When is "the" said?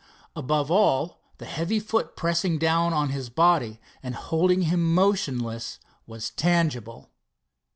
1.37-1.45